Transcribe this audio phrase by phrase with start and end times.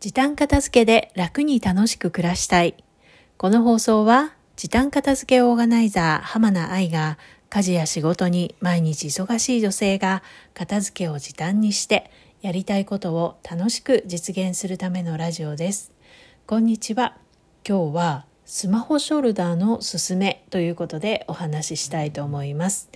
[0.00, 2.74] 時短片付けで楽に楽しく暮らしたい。
[3.36, 7.18] この放送は時短片付けオーガナイザー浜名愛が
[7.50, 10.22] 家事や仕事に毎日忙しい女性が
[10.54, 12.10] 片付けを時短にして
[12.40, 15.92] やりたいことを楽しく実現するためのラジオです。
[16.46, 17.18] こんにちは。
[17.68, 22.88] 今日はスマホショルダーのすすめということでお話ししたいと思います。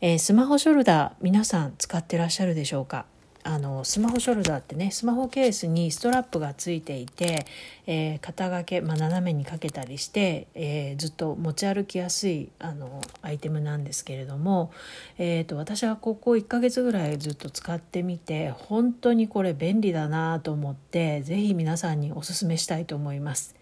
[0.00, 3.06] えー、スマホショルダー皆さん使ってらっしゃるでしょうか？
[3.46, 7.46] あのスマホショルダーってねスマホケースにストラップがついていて、
[7.86, 14.72] えー、肩掛け、まあ、斜めにかけたりして、えー、ずっと持ち歩きやすいあのアイテムなんですけれども、
[15.18, 23.54] えーと、私はここ1ヶ月ぐらいずっと使ってみて本当にこれ便利だなと思って是非皆さんにおすすめしたいと思います。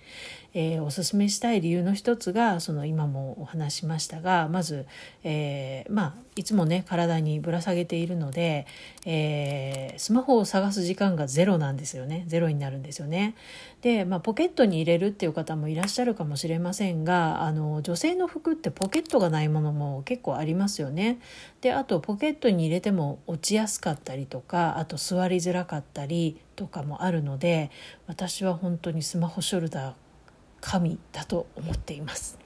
[0.55, 4.87] えー、おすすめしたい理由の一つがその今もお話しましたがまず、
[5.25, 8.67] えー、まあいつもね体にぶら下げているので、
[9.05, 13.35] えー、スマホを探す時間がゼロなんですよねゼロになるんですよね。
[13.83, 21.19] で、まあ、ポケットに入れるっていう方もいらっしゃるかもしれませんがあの女性の服ってポケットがないものも結構ありますよね。
[21.61, 27.71] であとポケットに入れても落ちやすかったりとかあと座りづらかったりとかもあるので
[28.07, 30.04] 私は本当にスマホショルダー
[30.65, 32.39] 神だと思っています。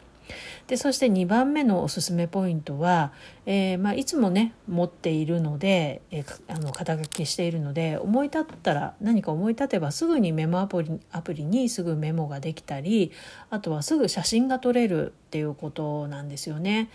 [0.66, 3.12] でそして2番目のおすすめポイントは、
[3.46, 13.12] えー、まあ、いつもね持っているので、えー、あの肩書きしているので思い立ったら何か思い立てばすぐにメモアプリアプリにすぐメモができたり
[13.48, 16.90] あとはすぐ写真が撮れるっていうことなんですよね。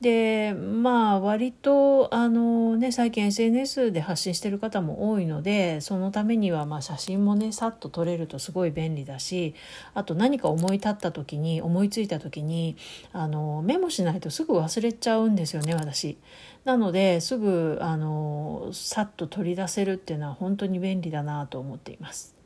[0.00, 9.54] でまあ割とあのね最近 SNS で発信してる方も多いのでそのためにはまあ写真もねさっと撮れるとすごい便利だし
[9.94, 12.76] あと何か思い立った時に思いついた時に
[13.12, 16.16] あのメモしないとすぐ忘れちゃうんですよね私。
[16.64, 22.37] なのですぐあのさっと取り出せるっていうのは本当に便利だなと思っています。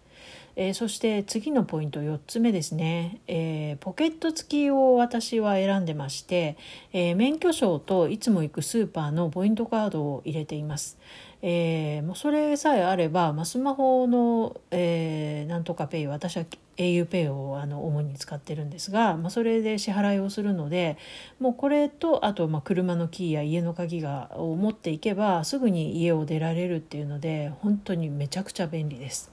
[0.56, 6.56] えー、そして次のポイント4つ目ですね、えー、ポケット付きを私は選んでまして、
[6.92, 10.98] えー、免許証といつも行くスーパーのポイントカードを入れています。
[11.44, 16.44] えー、もうそれさえあれば、まあ、スマホの、えー、なんとかペイ私は
[16.76, 20.96] auPay をあの主に使ってるんですが、まあ、それで支払いをするので
[21.40, 29.32] もうこれとあとまあ車のキーや家の鍵がを持っていけばすぐに家を出られるっていうので本当にめちゃくちゃ便利です。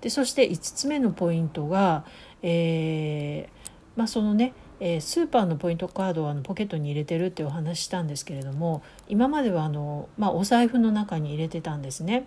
[0.00, 2.04] でそして5つ目のポイントが、
[2.42, 12.26] えー、まあ、そのねえ、スーパーのポイントカードをあのポケットに入れてるってお話したんですけれども今まではあの、まあ、お財布の中に入れてたんですね。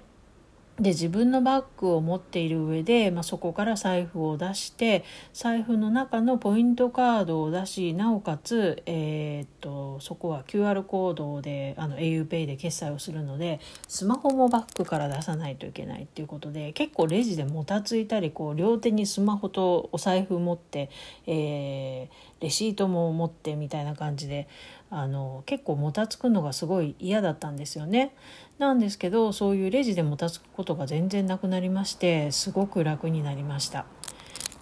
[0.80, 20.90] で自分のバッグを持っている上で、まあ、そこから財布を出して財布の中のポイントカードを出しなおかつ、えー、っとそこは QR コードであの auPay で決済をするのでスマホもバッグから出さないといけないっていうことで結構レジでもたついたりこう両手にスマホとお財布持って、
[21.28, 24.48] えー、レシートも持ってみたいな感じで
[24.96, 28.14] あの結構もたつくのがすごい嫌だったんですよね。
[28.60, 33.86] なんですけどそういうレジでもたつくことが全然なくなりましてすごく楽になりました。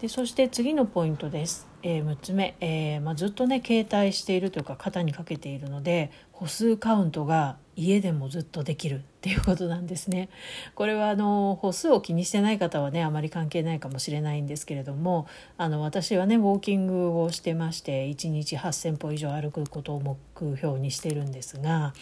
[0.02, 1.71] でそして次のポイントです。
[1.84, 10.30] えー、6つ目、えーまあ、ずっとね携帯しているというか肩にかけているので歩数カウントが家でもずっとできるっていうことなんですね。
[10.76, 15.28] これはあの歩数を気にしてない方はねあまり関係ないかもしれないんですけれども
[15.58, 21.94] あの私はねウォーキングをしてまして1日8,000歩以上歩くことを目標にしてるんですが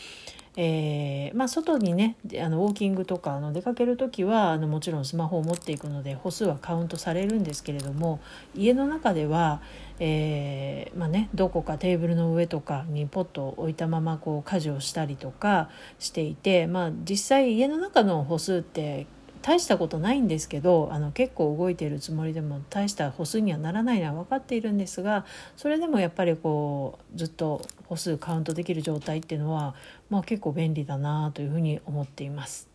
[0.62, 8.20] えー、まあ、外にねあのウォーキングとかあの出かける時はあのもちろんスマホを持っていくので歩数はカウントされるんですけれども
[8.54, 9.62] 家の中では、
[10.00, 15.70] えー、まあね、どこかテーブルの上とかにポッと置いたままこう家事をしたりとか
[16.00, 19.08] していて、まあ、実際家の中の歩数って
[19.42, 25.26] 大したことないんですけどあの結構動いているつもりでも大した歩数にはならないのは分かっているんですが
[25.56, 29.76] それでもやっぱりこうずっと歩数カウントできる状態っていうのは、
[30.10, 32.68] まあ、結構便利だなというふうに思っています。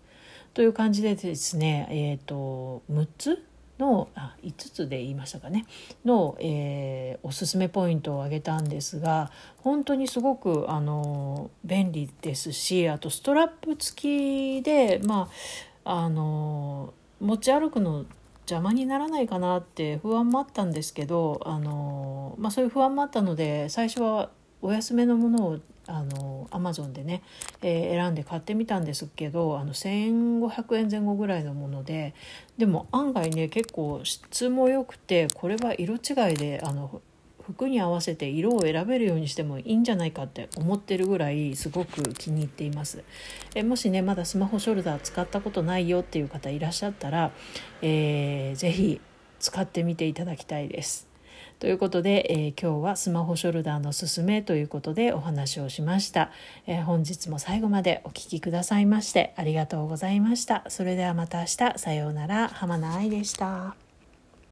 [0.54, 3.44] という感じでですね、えーと、6つ
[3.84, 5.66] のあ5つで言いましたかね。
[6.04, 15.28] の、えー、おすすめポイントを挙げたんですが本当にすごくあの便利ですしあとストラップ付きでま
[15.84, 18.06] ああの持ち歩くの
[18.40, 24.30] 邪魔にならないかなって不安もあったんですけどあの、まあ、そういう不安もあったので最初は
[24.60, 27.22] お安めのものをあのアマゾンでね、
[27.62, 32.14] えー、選んで買ってみたんですけどあの1,500円前後ぐらいのもので
[32.56, 37.02] でも案外ね結構質も良くてこれは色違いであの
[37.44, 43.04] 服に合わせて色を選べるようにしてもいいんじゃないかって思ってるぐらいすごく気に入っています。
[43.54, 47.32] えもしねまだスマホショルダー使ったことないよっていう方いらっしゃったら、
[47.82, 49.00] えー、ぜ
[49.40, 51.13] 使ってみていただきたいです。
[51.64, 56.30] ということで、えー、今日はスマホショルダーのすすめということでお話をしました、
[56.66, 60.64] えー、本日も最後までお聴きくださいましてありがとうございました。
[60.68, 61.78] それではまた明日。
[61.78, 62.48] さようなら。
[62.48, 63.83] 浜名愛でした。